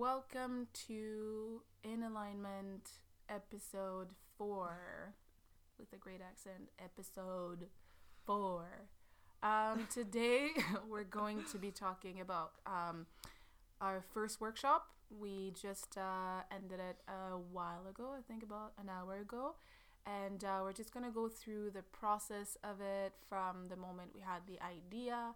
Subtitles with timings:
[0.00, 2.88] Welcome to In Alignment
[3.28, 5.14] episode 4
[5.78, 6.70] with a great accent.
[6.82, 7.66] Episode
[8.24, 8.64] 4.
[9.42, 10.52] Um, today
[10.88, 13.08] we're going to be talking about um,
[13.82, 14.86] our first workshop.
[15.10, 19.56] We just uh, ended it a while ago, I think about an hour ago.
[20.06, 24.12] And uh, we're just going to go through the process of it from the moment
[24.14, 25.34] we had the idea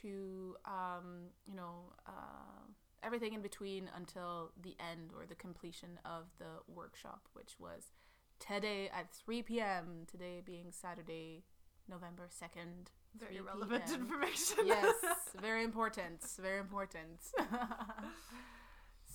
[0.00, 2.62] to, um, you know, uh,
[3.02, 7.92] everything in between until the end or the completion of the workshop, which was
[8.38, 10.06] today at 3 p.m.
[10.10, 11.44] Today being Saturday,
[11.88, 12.88] November 2nd.
[13.18, 14.00] Very 3 relevant p.m.
[14.00, 14.58] information.
[14.66, 14.94] yes,
[15.40, 16.22] very important.
[16.40, 17.20] Very important.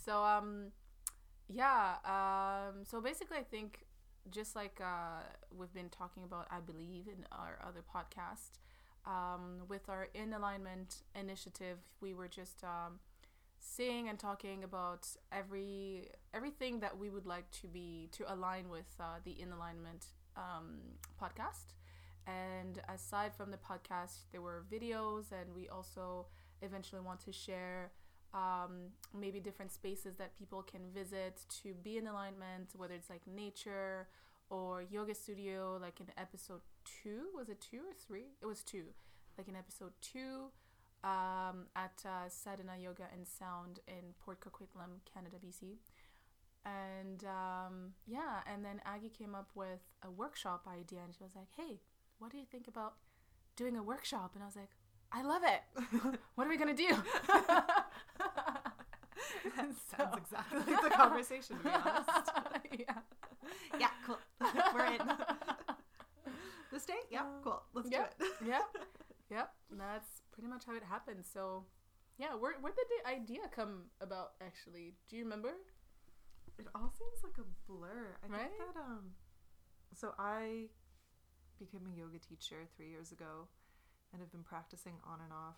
[0.06, 0.72] so um
[1.48, 3.86] yeah, um so basically I think
[4.32, 5.22] just like uh
[5.56, 8.60] we've been talking about I believe in our other podcast
[9.06, 13.00] um with our in alignment initiative, we were just um
[13.60, 18.88] saying and talking about every everything that we would like to be to align with
[19.00, 20.80] uh, the in alignment um,
[21.22, 21.74] podcast.
[22.28, 26.28] And aside from the podcast there were videos and we also
[26.62, 27.92] eventually want to share
[28.34, 33.22] um, maybe different spaces that people can visit to be in alignment whether it's like
[33.28, 34.08] nature
[34.50, 37.28] or yoga studio like in episode two.
[37.36, 38.34] Was it two or three?
[38.42, 38.86] It was two.
[39.38, 40.52] Like in episode two
[41.06, 45.78] um, at uh, Sadhana Yoga and Sound in Port Coquitlam, Canada, BC.
[46.66, 51.36] And um, yeah, and then Aggie came up with a workshop idea and she was
[51.36, 51.80] like, hey,
[52.18, 52.96] what do you think about
[53.56, 54.32] doing a workshop?
[54.34, 54.72] And I was like,
[55.12, 55.62] I love it.
[56.36, 56.90] what are we going to do?
[59.98, 62.10] Sounds exactly like the conversation, to be honest.
[62.80, 62.96] yeah.
[63.80, 64.18] Yeah, cool.
[64.74, 65.02] We're in.
[66.72, 66.94] this day?
[67.12, 67.62] Yeah, cool.
[67.74, 68.18] Let's Yep.
[68.18, 68.32] do it.
[68.48, 68.78] Yep.
[69.32, 69.54] Yep.
[69.78, 71.24] That's pretty much how it happened.
[71.26, 71.64] So
[72.20, 74.94] yeah, where, where did the idea come about actually?
[75.10, 75.52] Do you remember?
[76.60, 78.16] It all seems like a blur.
[78.24, 78.42] I Right?
[78.52, 79.16] think that um
[79.94, 80.68] so I
[81.58, 83.48] became a yoga teacher 3 years ago
[84.12, 85.56] and have been practicing on and off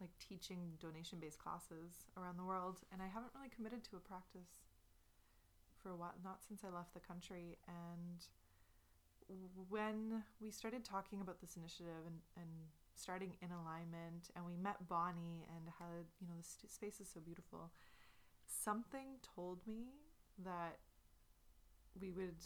[0.00, 4.00] like teaching donation based classes around the world and I haven't really committed to a
[4.00, 4.66] practice
[5.80, 8.26] for a while not since I left the country and
[9.70, 12.50] when we started talking about this initiative and, and
[12.96, 17.20] starting in alignment and we met Bonnie and had you know the space is so
[17.20, 17.70] beautiful.
[18.46, 19.86] Something told me
[20.44, 20.78] that
[22.00, 22.42] we would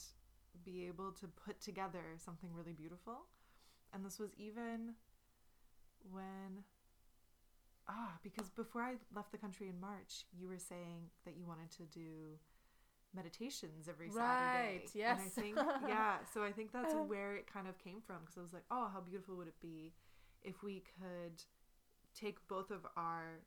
[0.64, 3.26] be able to put together something really beautiful.
[3.92, 4.94] And this was even
[6.10, 6.64] when
[7.88, 11.70] ah because before I left the country in March you were saying that you wanted
[11.72, 12.38] to do
[13.14, 15.04] meditations every Right, Saturday.
[15.04, 15.34] And I yes.
[15.34, 15.56] think
[15.88, 18.64] yeah so I think that's where it kind of came from because I was like
[18.70, 19.92] oh how beautiful would it be
[20.42, 21.42] if we could
[22.14, 23.40] take both of our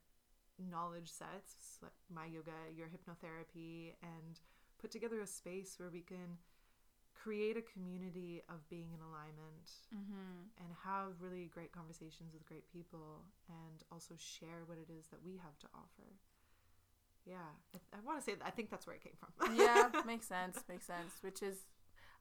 [0.70, 4.40] knowledge sets like my yoga your hypnotherapy and
[4.80, 6.38] put together a space where we can
[7.14, 10.50] create a community of being in alignment Mm-hmm.
[10.58, 15.22] and have really great conversations with great people and also share what it is that
[15.24, 16.18] we have to offer
[17.26, 19.88] yeah i, I want to say that i think that's where it came from yeah,
[20.06, 20.58] makes sense.
[20.68, 21.12] Makes sense.
[21.22, 21.56] Which is,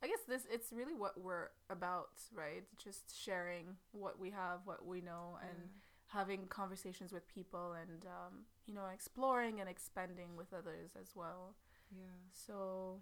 [0.04, 2.64] I guess this it's really what we're about, right?
[2.78, 5.70] Just sharing what we have, what we know, and
[6.08, 8.34] having conversations with people, and um,
[8.68, 11.56] you know, exploring and expanding with others as well.
[11.92, 13.02] yeah So,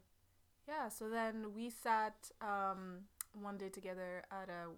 [0.68, 0.90] yeah.
[0.90, 4.70] So then we sat um, one day together at a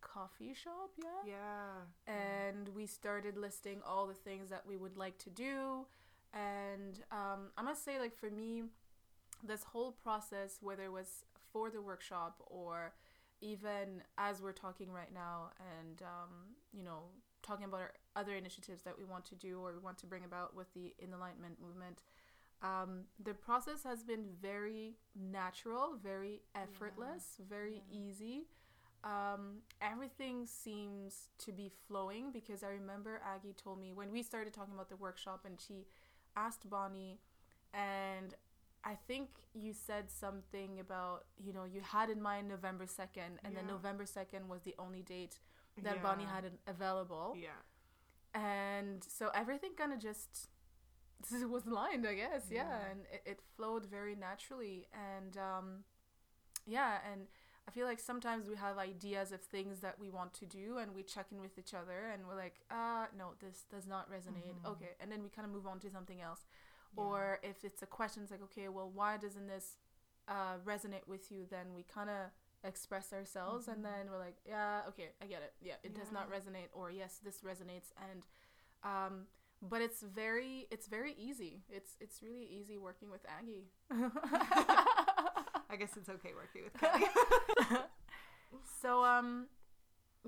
[0.00, 0.90] coffee shop.
[0.98, 5.86] Yeah yeah and we started listing all the things that we would like to do
[6.34, 8.64] and um, i must say like for me
[9.44, 12.92] this whole process whether it was for the workshop or
[13.40, 16.30] even as we're talking right now and um,
[16.72, 17.02] you know
[17.42, 20.24] talking about our other initiatives that we want to do or we want to bring
[20.24, 22.02] about with the in alignment movement
[22.62, 27.98] um, the process has been very natural very effortless very Yeah.
[27.98, 28.46] easy
[29.04, 34.52] um, everything seems to be flowing because I remember Aggie told me when we started
[34.54, 35.86] talking about the workshop and she
[36.36, 37.18] asked Bonnie,
[37.74, 38.34] and
[38.84, 43.56] I think you said something about, you know, you had in mind November 2nd, and
[43.56, 45.38] then November 2nd was the only date
[45.82, 47.34] that Bonnie had available.
[47.36, 47.60] yeah
[48.34, 50.48] And so everything kind of just
[51.48, 52.46] was lined, I guess.
[52.50, 52.66] Yeah.
[52.68, 52.90] Yeah.
[52.90, 54.88] And it, it flowed very naturally.
[54.92, 55.84] And um,
[56.66, 56.98] yeah.
[57.10, 57.28] And
[57.68, 60.94] I feel like sometimes we have ideas of things that we want to do and
[60.94, 64.56] we check in with each other and we're like, uh, no, this does not resonate.
[64.64, 64.70] Mhm.
[64.72, 64.90] Okay.
[65.00, 66.44] And then we kind of move on to something else.
[66.96, 67.02] Yeah.
[67.04, 69.76] Or if it's a question, it's like, okay, well, why doesn't this
[70.28, 71.46] uh, resonate with you?
[71.50, 72.30] Then we kind of
[72.64, 73.82] express ourselves and Mhm.
[73.84, 75.52] then we're like, yeah, okay, I get it.
[75.60, 76.68] Yeah, it does not resonate.
[76.72, 77.92] Or yes, this resonates.
[78.10, 78.22] And
[78.84, 79.26] um,
[79.62, 81.62] but it's very it's very easy.
[81.68, 83.68] It's it's really easy working with Aggie.
[85.70, 87.78] I guess it's okay working with Kelly.
[88.82, 89.46] so um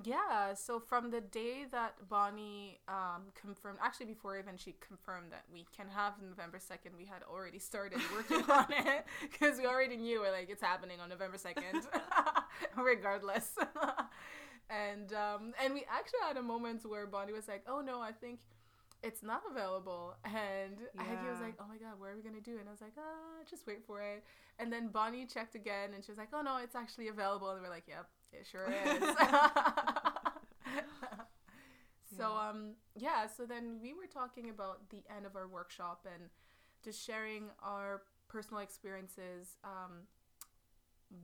[0.03, 5.45] yeah, so from the day that Bonnie um, confirmed, actually before even she confirmed that
[5.53, 9.97] we can have November 2nd, we had already started working on it because we already
[9.97, 11.87] knew we're like it's happening on November 2nd,
[12.77, 13.53] regardless.
[14.71, 18.11] and um, and we actually had a moment where Bonnie was like, "Oh no, I
[18.11, 18.41] think
[19.05, 22.59] it's not available," and Aggie was like, "Oh my god, what are we gonna do?"
[22.59, 24.25] And I was like, "Ah, just wait for it."
[24.59, 27.63] And then Bonnie checked again, and she was like, "Oh no, it's actually available." And
[27.63, 28.09] we're like, "Yep,
[28.41, 29.03] it sure is."
[32.19, 36.31] so um yeah, so then we were talking about the end of our workshop and
[36.85, 40.07] just sharing our personal experiences um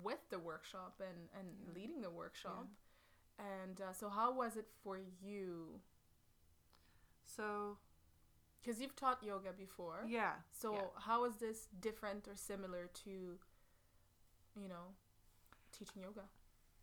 [0.02, 1.74] with the workshop and and Yeah.
[1.74, 2.66] leading the workshop.
[3.38, 5.80] And uh, so how was it for you?
[7.24, 7.78] so
[8.64, 10.04] Cuz you've taught yoga before.
[10.06, 10.80] yeah, So yeah.
[11.06, 13.38] how is this different or similar to
[14.56, 14.94] you know
[15.72, 16.24] teaching yoga?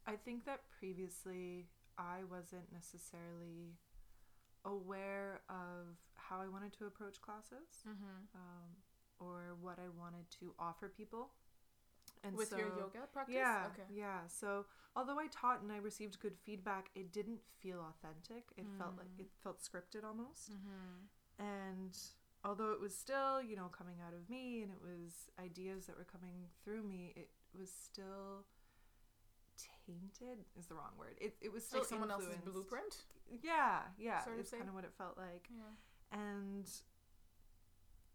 [0.07, 1.68] I think that previously
[1.98, 3.77] I wasn't necessarily
[4.65, 8.27] aware of how I wanted to approach classes Mhm.
[8.33, 8.75] um,
[9.19, 11.31] or what I wanted to offer people.
[12.24, 13.36] And With your so- yoga practice?
[13.36, 13.86] Yeah, Okay.
[13.94, 14.27] yeah.
[14.27, 14.65] So
[14.95, 18.51] although I taught and I received good feedback, it didn't feel authentic.
[18.57, 19.19] It felt like Mm.
[19.19, 20.51] it felt scripted almost.
[20.51, 21.07] Mhm.
[21.38, 22.13] And
[22.44, 25.95] although it was still, you know, coming out of me and it was ideas that
[25.98, 28.45] were coming through me, it was still
[29.88, 31.16] tainted is the wrong word.
[31.19, 33.07] It it was still Like someone else's blueprint?
[33.42, 34.24] Yeah, yeah.
[34.24, 35.48] sort it's kind of what it felt like.
[35.50, 36.19] Yeah.
[36.19, 36.68] And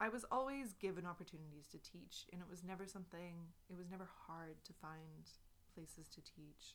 [0.00, 4.08] I was always given opportunities to teach, and it was never something, it was never
[4.26, 5.30] hard to find
[5.74, 6.74] places to teach,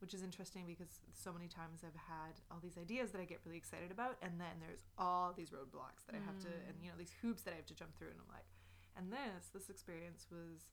[0.00, 3.40] which is interesting because so many times I've had all these ideas that I get
[3.44, 6.90] really excited about, and then there's all these roadblocks that I have to, and you
[6.90, 8.44] know, these hoops that I have to jump through, and I'm like,
[8.92, 10.68] and this, this experience was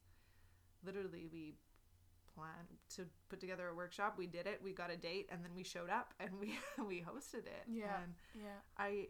[0.83, 1.55] literally, we
[2.35, 5.51] planned to put together a workshop, we did it, we got a date, and then
[5.56, 7.65] we showed up and we, we hosted it.
[7.68, 8.01] Yeah.
[8.03, 8.59] And Yeah.
[8.77, 9.07] I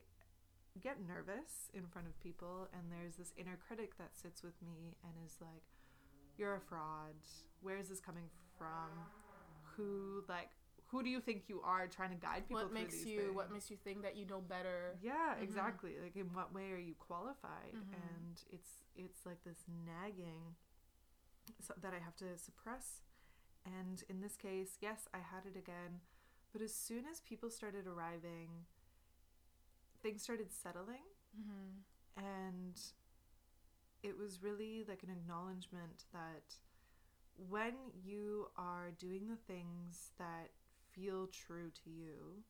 [0.82, 4.96] get nervous in front of people, and there's this inner critic that sits with me
[5.04, 5.64] and is like,
[6.38, 7.14] "You're a fraud.
[7.62, 8.90] Where is this coming from?
[9.76, 10.50] Who like
[10.88, 13.36] who do you think you are trying to guide people What through makes you things?"
[13.36, 14.98] what makes you think that you know better?
[15.02, 15.44] yeah, Mhm.
[15.44, 15.94] exactly.
[16.02, 17.74] Like in what way are you qualified?
[17.74, 17.94] Mhm.
[17.94, 20.56] And it's it's like this nagging
[21.60, 23.02] so, that I have to suppress.
[23.66, 26.02] And in this case, yes, I had it again,
[26.52, 28.66] but as soon as people started arriving,
[30.02, 31.84] things started settling Mhm.
[32.18, 32.80] and
[34.04, 36.56] it was really like an acknowledgement that
[37.50, 37.74] when
[38.04, 40.52] you are doing the things that
[40.94, 42.44] feel true to you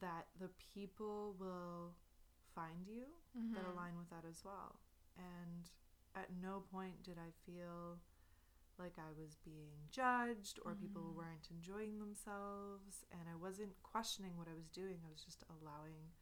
[0.00, 1.94] that the people will
[2.54, 3.04] find you
[3.54, 3.64] that Mhm.
[3.64, 4.76] align with that as well
[5.16, 5.70] and
[6.14, 7.98] at no point did i feel
[8.78, 11.16] like i was being judged or people Mhm.
[11.16, 16.12] weren't enjoying themselves and i wasn't questioning what i was doing i was just allowing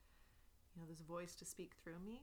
[0.74, 2.22] you know this voice to speak through me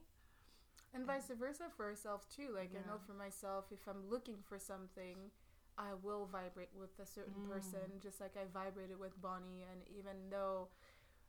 [0.94, 2.48] And vice versa for ourselves too.
[2.54, 5.30] Like I know for myself, if I'm looking for something,
[5.76, 7.50] I will vibrate with a certain Mm.
[7.50, 9.64] person, just like I vibrated with Bonnie.
[9.70, 10.68] And even though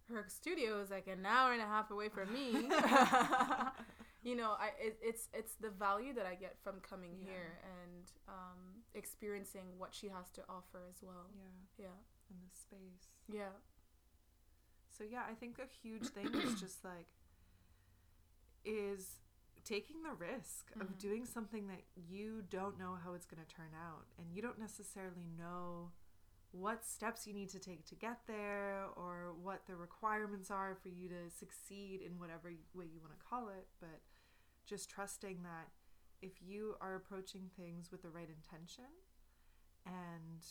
[0.10, 2.70] her studio is like an hour and a half away from me,
[4.22, 7.28] you know, I it, it's it's the value that I get from coming Yeah.
[7.32, 11.28] here and um, experiencing what she has to offer as well.
[11.36, 11.98] yeah Yeah,
[12.30, 13.54] in this space yeah,
[14.96, 17.08] so yeah i think a huge thing is just like
[18.66, 19.20] is
[19.64, 20.98] taking the risk of Mhm.
[20.98, 24.58] doing something that you don't know how it's going to turn out and you don't
[24.60, 25.92] necessarily know
[26.52, 30.90] what steps you need to take to get there or what the requirements are for
[30.90, 34.02] you to succeed in whatever way you want to call it but
[34.66, 35.70] just trusting that
[36.22, 38.86] if you are approaching things with the right intention
[39.86, 40.44] and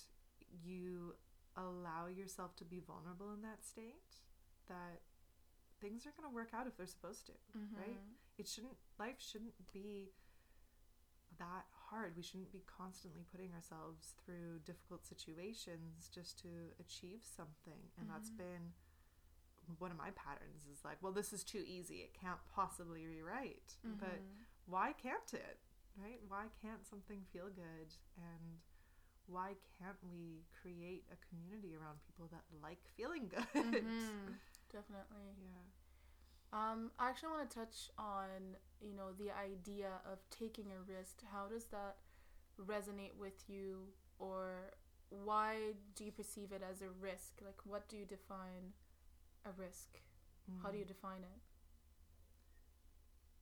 [0.65, 1.15] you
[1.57, 4.23] allow yourself to be vulnerable in that state
[4.69, 5.01] that
[5.81, 7.33] things are going to work out if they're supposed to
[7.77, 8.15] right Mhm.
[8.39, 10.13] it shouldn't life shouldn't be
[11.39, 16.49] that hard we shouldn't be constantly putting ourselves through difficult situations just to
[16.81, 18.37] achieve something and that's Mhm.
[18.39, 18.73] been
[19.79, 23.21] one of my patterns is like well this is too easy it can't possibly be
[23.23, 24.45] right but Mhm.
[24.67, 25.59] why can't it
[25.97, 28.61] right why can't something feel good and
[29.27, 33.45] why can't we create a community around people that like feeling good
[33.85, 34.39] Mhm.
[34.73, 35.35] definitely.
[35.39, 35.65] yeah
[36.53, 41.21] Um, I actually want to touch on, you know, the idea of taking a risk.
[41.31, 41.97] How does that
[42.59, 43.89] resonate with you,
[44.19, 44.73] or
[45.11, 47.41] why do you perceive it as a risk?
[47.45, 48.73] Like, what do you define
[49.45, 50.01] a risk?
[50.63, 50.89] How do you Mm.
[50.89, 51.41] define it?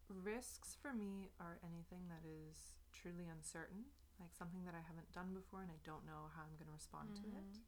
[0.08, 3.84] risks for me are anything that is truly uncertain,
[4.20, 6.72] like something that I haven't done before and I don't know how I'm going to
[6.72, 7.58] respond to it.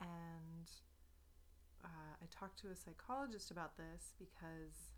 [0.00, 0.06] Mhm.
[0.08, 0.70] And
[1.84, 4.92] uh, I talked to a psychologist about this because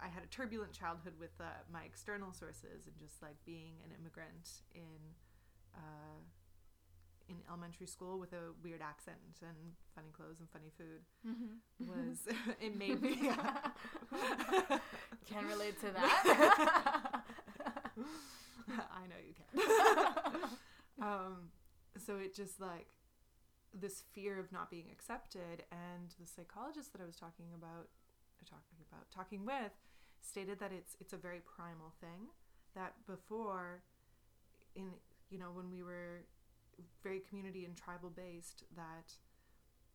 [0.00, 3.92] I had a turbulent childhood with uh, my external sources and just like being an
[3.98, 5.14] immigrant in
[5.74, 6.18] uh,
[7.28, 11.58] in elementary school with a weird accent and funny clothes and funny food Mhm.
[11.86, 12.26] was
[12.60, 13.30] it made me
[15.26, 17.22] Can relate to that.
[18.92, 19.46] I know you can.
[21.02, 21.50] um,
[22.04, 22.88] so it just like
[23.72, 27.88] this fear of not being accepted, and the psychologist that I was talking about,
[28.40, 29.72] uh, talking about, talking with,
[30.20, 32.28] stated that it's it's a very primal thing.
[32.74, 33.82] That before,
[34.74, 34.90] in
[35.30, 36.26] you know when we were
[37.02, 39.14] very community and tribal based, that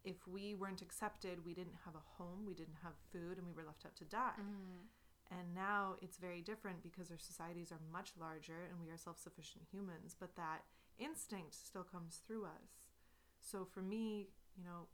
[0.03, 3.53] if we weren't accepted, we didn't have a home, we didn't have food, and we
[3.53, 4.37] were left out to die.
[4.39, 4.85] Mm.
[5.31, 9.17] And now it's very different because our societies are much larger and we are self
[9.17, 10.61] sufficient humans, but that
[10.99, 12.84] instinct still comes through us.
[13.45, 14.87] So for me, you know,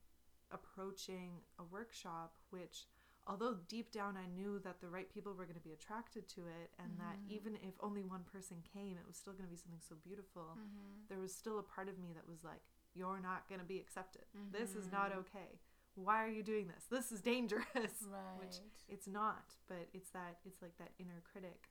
[0.52, 2.86] approaching a workshop, which
[3.26, 6.42] although deep down I knew that the right people were going to be attracted to
[6.48, 7.30] it and that Mhm.
[7.30, 10.58] even if only one person came, it was still going to be something so beautiful,
[10.58, 11.08] Mhm.
[11.08, 13.80] there was still a part of me that was like, you're not going to be
[13.80, 14.26] accepted.
[14.52, 15.18] This is not Mhm.
[15.20, 15.60] okay.
[15.96, 16.88] Why are you doing this?
[16.88, 17.66] This is dangerous
[18.02, 18.38] Right.
[18.38, 21.70] which it's not but it's that it's like that inner critic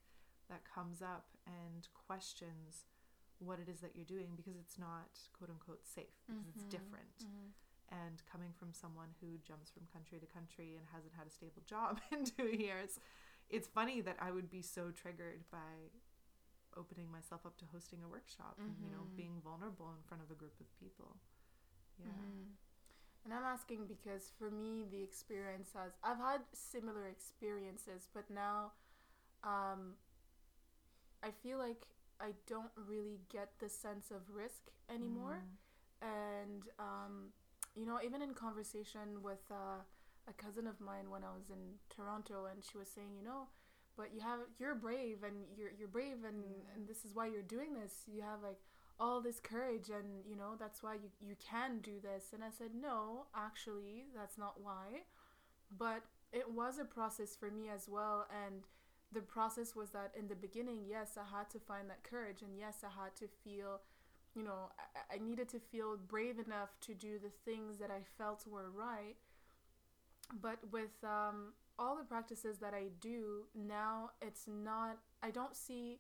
[0.48, 2.86] that comes up and questions
[3.40, 6.70] what it is that you're doing because it's not quote unquote safe because it's Mhm.
[6.70, 7.52] different Mhm.
[7.90, 11.62] and coming from someone who jumps from country to country and hasn't had a stable
[11.66, 13.00] job in two years
[13.48, 15.90] it's funny that i would be so triggered by
[16.76, 19.16] opening myself up to hosting a workshop and you know Mhm.
[19.16, 21.16] being vulnerable in front of a group of people
[21.98, 22.56] yeah Mhm.
[23.24, 28.72] And I'm asking because for me, the experience has, I've had similar experiences, but now
[29.42, 29.98] um,
[31.22, 31.86] I feel like
[32.20, 35.42] I don't really get the sense of risk anymore.
[36.02, 36.06] Mm.
[36.42, 37.32] And, um,
[37.76, 39.80] you know, even in conversation with uh,
[40.28, 43.48] a cousin of mine when I was in Toronto, and she was saying, you know,
[43.96, 46.74] but you have you're brave and you're you're brave and, Yeah.
[46.74, 48.04] and this is why you're doing this.
[48.06, 48.58] You have like
[48.98, 52.50] all this courage and you know that's why you, you can do this and i
[52.50, 55.00] said no actually that's not why
[55.76, 58.64] but it was a process for me as well and
[59.12, 62.56] the process was that in the beginning yes i had to find that courage and
[62.58, 63.80] yes i had to feel
[64.34, 68.00] you know i, I needed to feel brave enough to do the things that i
[68.18, 69.16] felt were right
[70.40, 75.98] but with um, all the practices that i do now it's not i don't see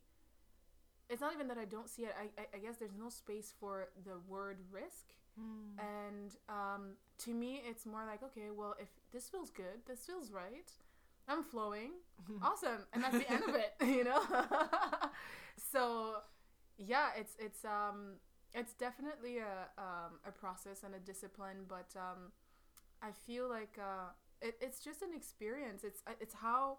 [1.10, 2.14] it's not even that I don't see it.
[2.18, 5.12] I, I, I guess there's no space for the word risk.
[5.38, 5.82] Mm.
[5.82, 10.30] And um, to me, it's more like, okay, well, if this feels good, this feels
[10.30, 10.70] right,
[11.30, 11.92] I'm flowing,
[12.42, 14.20] awesome, and that's the end of it, you know.
[15.72, 16.16] so,
[16.76, 18.16] yeah, it's it's um
[18.52, 22.32] it's definitely a um, a process and a discipline, but um,
[23.02, 24.10] I feel like uh,
[24.42, 25.84] it, it's just an experience.
[25.84, 26.78] It's uh, it's how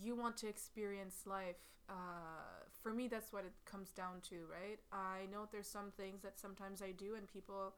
[0.00, 1.56] you want to experience life.
[1.90, 4.78] Uh, for me, that's what it comes down to, right?
[4.92, 7.74] I know there's some things that sometimes I do, and people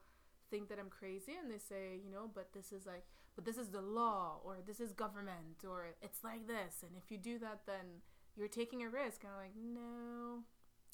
[0.51, 3.05] think that I'm crazy, and they say, you know, but this is like,
[3.41, 7.09] but this is the law, or this is government, or it's like this, and if
[7.11, 8.01] you do that, then
[8.35, 9.23] you're taking a risk.
[9.23, 10.43] And I'm like, no,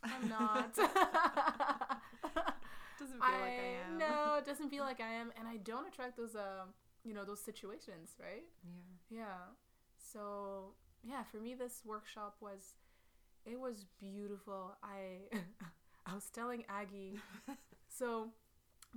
[0.03, 0.75] I'm not.
[2.99, 3.97] Doesn't feel like I am.
[3.97, 6.69] No, it doesn't feel like I am, and I don't attract those, um,
[7.03, 8.45] you know, those situations, right?
[9.11, 9.19] Yeah.
[9.19, 9.53] Yeah.
[9.97, 10.73] So
[11.03, 12.75] yeah, for me, this workshop was,
[13.45, 14.77] it was beautiful.
[14.81, 15.37] I,
[16.07, 17.19] I was telling Aggie,
[17.87, 18.29] so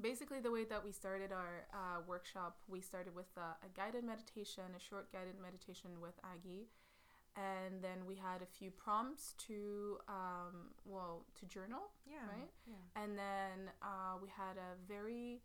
[0.01, 4.05] basically the way that we started our uh, workshop, we started with uh, a guided
[4.05, 6.69] meditation, a short guided meditation with Aggie.
[7.37, 12.27] And then we had a few prompts to, um, well, to journal Yeah.
[12.29, 12.51] Right?
[12.67, 13.03] Yeah.
[13.03, 15.41] and then uh, we had a very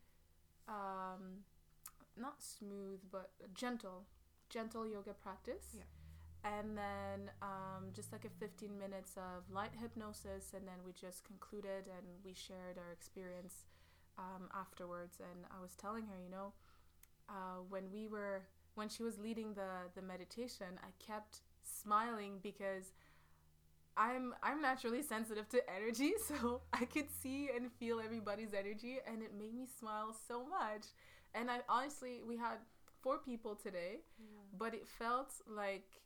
[0.68, 1.44] um,
[2.18, 4.06] not smooth but gentle
[4.50, 5.84] gentle yoga practice Yeah.
[6.44, 11.24] and then um, just like a 15 minutes of light hypnosis and then we just
[11.24, 13.66] concluded and we shared our experience
[14.18, 16.54] um, afterwards and i was telling her you know
[17.30, 18.42] uh, when we were
[18.76, 22.94] when she was leading the the meditation i kept smiling because
[23.98, 29.22] I'm I'm naturally sensitive to energy, so I could see and feel everybody's energy, and
[29.22, 30.88] it made me smile so much.
[31.34, 32.58] And I honestly, we had
[33.02, 34.00] four people today,
[34.58, 36.02] but it felt like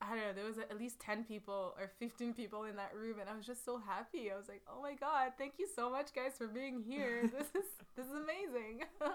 [0.00, 0.32] I don't know.
[0.34, 3.46] There was at least ten people or fifteen people in that room, and I was
[3.46, 4.30] just so happy.
[4.30, 7.30] I was like, "Oh my god, thank you so much, guys, for being here.
[7.36, 8.84] This is this is amazing."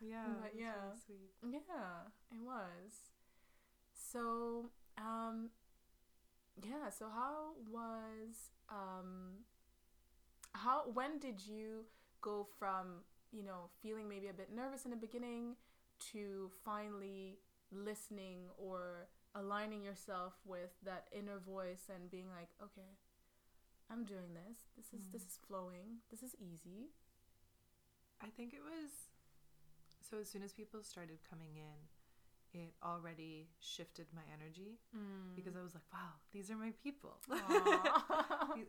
[0.00, 0.34] Yeah.
[0.42, 0.72] But yeah.
[0.84, 1.30] really sweet.
[1.42, 2.92] Yeah, it was.
[3.92, 5.50] so um
[6.62, 9.44] yeah so how was um
[10.52, 11.84] how when did you
[12.20, 15.54] go from you know feeling maybe a bit nervous in the beginning
[16.12, 17.38] to finally
[17.72, 22.96] listening or aligning yourself with that inner voice and being like okay
[23.90, 25.12] i'm doing this this is mm.
[25.12, 26.90] this is flowing this is easy
[28.22, 29.12] i think it was
[30.00, 31.88] so as soon as people started coming in
[32.54, 35.36] it already shifted my energy mm.
[35.36, 37.18] because I was like, wow, these are my people.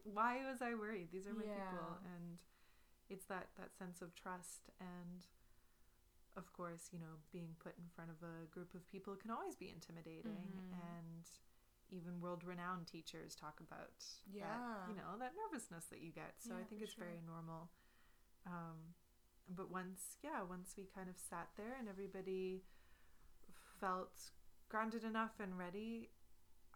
[0.04, 1.08] Why was I worried?
[1.12, 1.64] These are my yeah.
[1.64, 1.98] people.
[2.04, 2.38] And
[3.10, 4.70] it's that, that sense of trust.
[4.80, 5.26] And
[6.40, 9.60] of course, you know, being put in front of a group of people can always
[9.60, 10.48] be intimidating.
[10.48, 10.80] Mm-hmm.
[10.80, 11.28] And
[11.92, 14.00] even world renowned teachers talk about
[14.32, 14.48] yeah.
[14.48, 16.40] that, you know, that nervousness that you get.
[16.40, 17.04] So yeah, I think it's sure.
[17.04, 17.70] very normal.
[18.48, 18.96] Um,
[19.50, 22.64] but once, yeah, once we kind of sat there and everybody
[23.82, 24.32] felt
[24.70, 26.10] grounded enough and ready,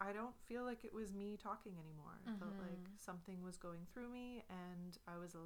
[0.02, 2.18] I don't feel like it was me talking anymore.
[2.26, 2.36] Mm-hmm.
[2.36, 5.38] I felt like something was going through me and I was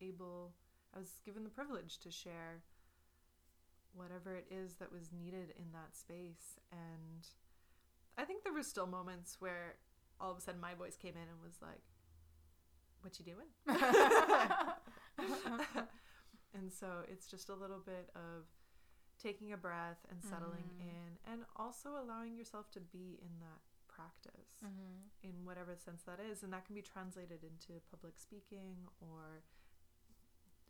[0.00, 0.52] able,
[0.94, 2.60] I was given the privilege to share
[3.94, 6.60] whatever it is that was needed in that space.
[6.72, 7.26] And
[8.18, 9.76] I think there were still moments where
[10.20, 11.82] all of a sudden my voice came in and was like,
[13.00, 13.48] What you doing?
[16.54, 18.46] and so it's just a little bit of
[19.22, 20.90] taking a breath and settling mm-hmm.
[20.90, 25.06] in and also allowing yourself to be in that practice mm-hmm.
[25.22, 29.42] in whatever sense that is and that can be translated into public speaking or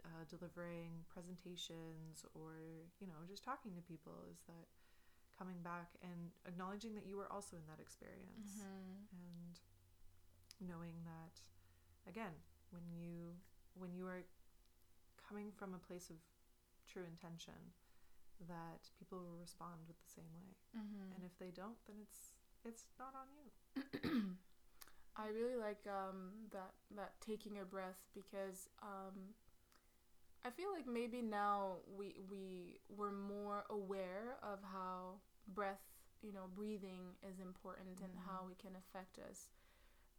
[0.04, 4.68] uh, delivering presentations or you know just talking to people is that
[5.37, 9.11] coming back and acknowledging that you were also in that experience mm-hmm.
[9.18, 9.54] and
[10.62, 11.34] knowing that
[12.06, 12.37] again
[12.70, 13.34] when you
[13.75, 14.23] when you are
[15.18, 16.16] coming from a place of
[16.87, 17.75] true intention
[18.46, 20.50] that people will respond with the same way.
[20.75, 21.14] Mm-hmm.
[21.14, 22.34] And if they don't, then it's
[22.64, 23.46] it's not on you.
[25.17, 29.34] I really like um, that that taking a breath because um,
[30.45, 35.83] I feel like maybe now we we were more aware of how breath,
[36.23, 38.04] you know, breathing is important mm-hmm.
[38.04, 38.52] and how mm-hmm.
[38.52, 39.49] it can affect us.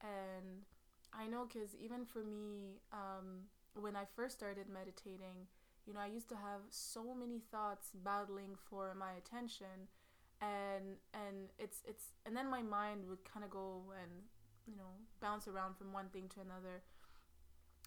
[0.01, 0.65] And
[1.13, 3.47] I know because even for me, um,
[3.79, 5.47] when I first started meditating,
[5.85, 9.87] you know, I used to have so many thoughts battling for my attention
[10.41, 14.11] and and it's it's and then my mind would kind of go and
[14.67, 16.83] you know bounce around from one thing to another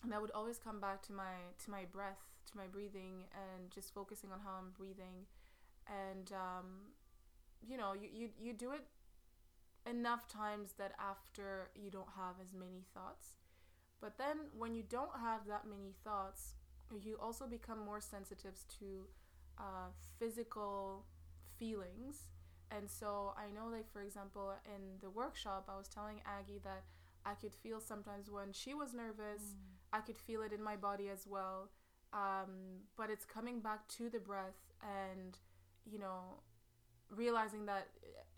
[0.05, 1.35] and I would always come back to my
[1.65, 5.27] to my breath to my breathing and just focusing on how I'm breathing
[5.87, 6.67] and um,
[7.67, 8.85] you know you, you you do it
[9.89, 13.37] enough times that after you don't have as many thoughts
[14.01, 16.55] but then when you don't have that many thoughts
[17.05, 19.07] you also become more sensitive to
[19.59, 21.05] uh, physical
[21.59, 22.29] feelings.
[22.71, 26.85] And so I know, like, for example, in the workshop, I was telling Aggie that
[27.27, 29.78] I could feel sometimes when she was nervous, mm.
[29.93, 31.71] I could feel it in my body as well.
[32.13, 35.37] Um, but it's coming back to the breath and,
[35.85, 36.41] you know,
[37.11, 37.89] realizing that,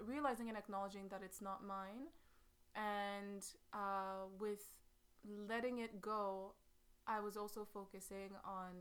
[0.01, 2.09] realizing and acknowledging that it's not mine.
[2.75, 4.65] And uh, with
[5.49, 6.55] letting it go,
[7.07, 8.73] I was also focusing on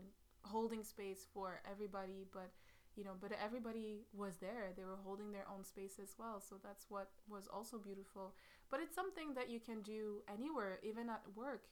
[0.42, 2.50] holding space for everybody, but
[2.96, 4.72] you know, but everybody was there.
[4.76, 6.40] They were holding their own space as well.
[6.40, 8.34] So that's what was also beautiful.
[8.70, 11.64] But it's something that you can do anywhere, even at work.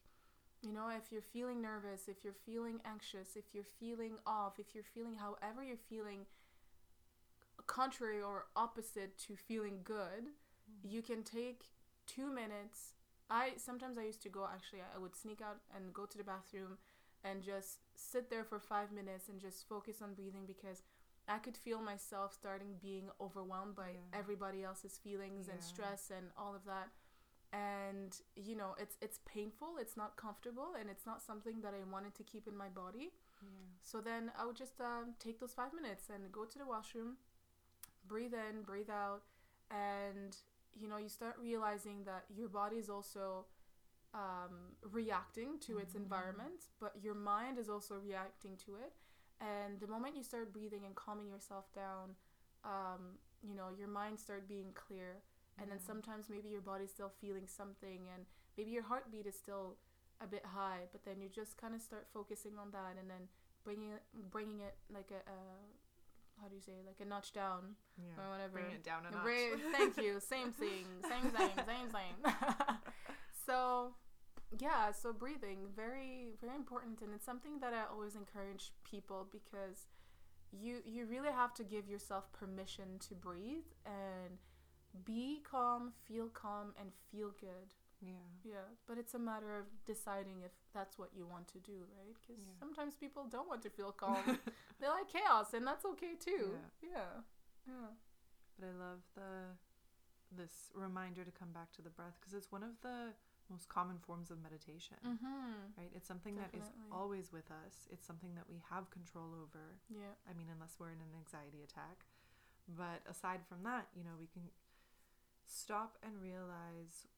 [0.63, 4.75] You know, if you're feeling nervous, if you're feeling anxious, if you're feeling off, if
[4.75, 6.27] you're feeling however you're feeling,
[7.67, 10.89] contrary or opposite to feeling good, mm-hmm.
[10.89, 11.71] you can take
[12.07, 12.95] two minutes
[13.31, 16.25] I sometimes I used to go actually I would sneak out and go to the
[16.25, 16.79] bathroom
[17.25, 20.83] and just sit there for 5 minutes and just focus on breathing because
[21.29, 24.19] I could feel myself starting being overwhelmed by yeah.
[24.19, 25.55] everybody else's feelings yeah.
[25.55, 26.89] and stress and all of that.
[27.53, 31.91] And you know, it's it's painful, it's not comfortable and it's not something that I
[31.91, 33.13] wanted to keep in my body.
[33.43, 33.49] Yeah.
[33.83, 37.17] So then I would just um, take those 5 minutes and go to the washroom,
[38.07, 39.23] breathe in, breathe out
[39.71, 40.37] and
[40.79, 43.47] you know you start realizing that your body is also
[44.15, 45.83] um, reacting to mm-hmm.
[45.83, 48.93] its environment but your mind is also reacting to it
[49.41, 52.15] and the moment you start breathing and calming yourself down
[52.65, 55.23] um, you know your mind start being clear
[55.61, 58.25] and then sometimes maybe your body's still feeling something and
[58.57, 59.77] maybe your heartbeat is still
[60.21, 63.29] a bit high but then you just kind of start focusing on that and then
[63.65, 65.39] bringing it bringing it like a, a
[66.41, 68.23] how do you say like a notch down yeah.
[68.23, 68.61] or whatever.
[68.61, 69.25] Bring it down a notch.
[69.25, 70.21] Bring, thank you.
[70.21, 70.87] Same thing.
[71.03, 71.51] Same thing.
[71.67, 72.15] Same thing.
[73.47, 73.95] so
[74.59, 79.87] yeah, so breathing very very important, and it's something that I always encourage people because
[80.53, 84.39] you you really have to give yourself permission to breathe and
[85.05, 87.75] be calm, feel calm, and feel good.
[88.01, 88.13] Yeah.
[88.45, 92.15] Yeah, but it's a matter of deciding if that's what you want to do, right?
[92.15, 92.55] Because Yeah.
[92.61, 94.39] sometimes people don't want to feel calm.
[94.81, 96.55] they like chaos, and that's okay too.
[96.83, 97.23] Yeah.
[97.67, 97.91] Yeah.
[98.59, 99.57] But I love the
[100.31, 103.15] this reminder to come back to the breath because it's one of the
[103.49, 105.01] most common forms of meditation.
[105.01, 105.73] Mm-hmm.
[105.77, 105.91] Right?
[105.97, 107.89] It's something that is always with us.
[107.91, 109.81] It's something that we have control over.
[109.89, 110.13] Yeah.
[110.29, 112.05] I mean, unless we're in an anxiety attack.
[112.69, 114.43] But aside from that, you know, we can
[115.49, 117.09] stop and realize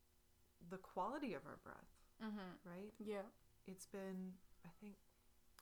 [0.71, 1.91] the quality of our breath,
[2.23, 2.53] Mm-hmm.
[2.65, 2.93] right?
[2.99, 3.27] Yeah.
[3.67, 4.95] It's been, I think,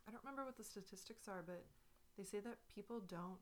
[0.07, 1.65] I don't remember what the statistics are, but
[2.17, 3.39] they say that people don't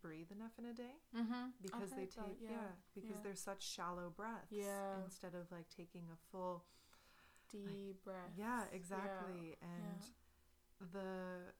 [0.00, 1.50] breathe enough in a day Mm-hmm.
[1.62, 3.22] because they take, yeah, because yeah.
[3.24, 5.02] they're such shallow breaths Yeah.
[5.04, 6.64] instead of like taking a full,
[7.50, 8.32] deep breath.
[8.38, 9.56] yeah, exactly.
[9.60, 10.86] And yeah.
[10.92, 11.52] the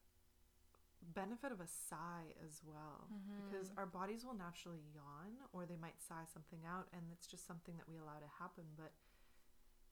[1.01, 3.07] benefit of a sigh as well.
[3.49, 3.77] because Mhm.
[3.77, 7.75] our bodies will naturally yawn or they might sigh something out and it's just something
[7.77, 8.93] that we allow to happen but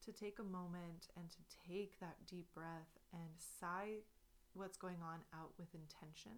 [0.02, 4.04] to take a moment and to take that deep breath and sigh
[4.54, 6.32] what's going on out with intention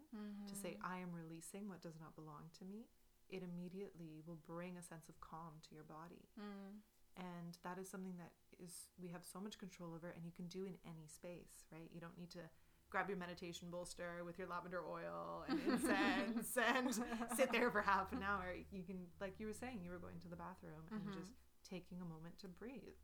[0.48, 0.84] to say Mhm.
[0.86, 2.88] i am releasing what does not belong to me
[3.30, 6.82] it immediately will bring a sense of calm to your body Mm.
[7.18, 10.48] and that is something that is we have so much control over and you can
[10.48, 12.50] do in any space right you don't need to
[12.92, 16.94] grab your meditation bolster with your lavender oil and incense and
[17.38, 20.20] sit there for half an hour you can like you were saying you were going
[20.20, 21.14] to the bathroom and Mhm.
[21.14, 21.32] just
[21.68, 23.00] taking a moment to breathe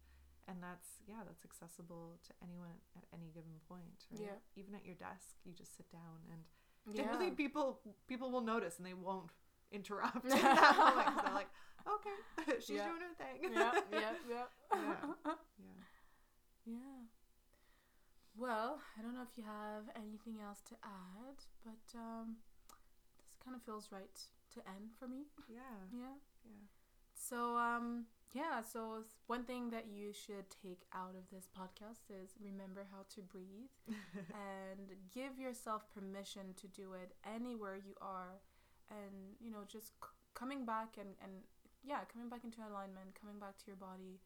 [0.47, 4.39] and that's yeah that's accessible to anyone at any given point right Yeah.
[4.61, 6.43] even at your desk you just sit down and
[6.95, 7.29] Yeah.
[7.35, 9.31] people people will notice and they won't
[9.71, 11.49] interrupt in that moment they're like
[11.87, 12.87] okay she's Yeah.
[12.89, 14.43] doing her thing yeah, yeah, yeah.
[14.73, 14.95] Yeah.
[15.57, 15.73] yeah
[16.65, 17.01] Yeah.
[18.37, 22.37] Well, I don't know if you have anything else to add, but um,
[23.27, 24.19] this kind of feels right
[24.53, 25.25] to end for me.
[25.49, 26.15] yeah Yeah.
[26.45, 26.65] yeah
[27.15, 28.61] So um, yeah.
[28.61, 33.21] So one thing that you should take out of this podcast is remember how to
[33.21, 33.73] breathe
[34.31, 38.39] and give yourself permission to do it anywhere you are,
[38.89, 41.43] and you know just c- coming back and and
[41.83, 44.19] yeah, coming back into alignment, coming back to your body,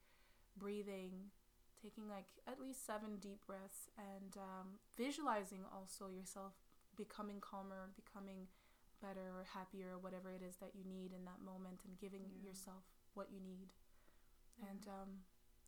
[0.58, 1.32] breathing,
[1.82, 6.54] taking like at least seven deep breaths, and um, visualizing also yourself
[6.96, 8.48] becoming calmer, becoming
[9.02, 12.22] better or happier, or whatever it is that you need in that moment, and giving
[12.30, 12.50] Yeah.
[12.50, 13.74] yourself what you need.
[14.62, 15.10] And um,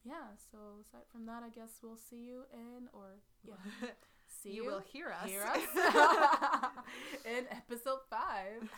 [0.04, 3.56] yeah, so aside from that, I guess we'll see you in or yeah,
[4.28, 5.60] see you, you will hear us hear us
[7.26, 8.70] in episode five.